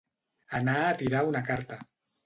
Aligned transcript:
Anar 0.61 0.75
a 0.87 0.97
tirar 1.03 1.23
una 1.31 1.47
carta. 1.53 1.83